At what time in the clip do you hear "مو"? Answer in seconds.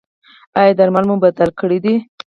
1.09-1.15